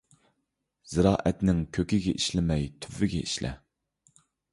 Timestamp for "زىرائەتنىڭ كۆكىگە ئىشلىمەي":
0.93-2.65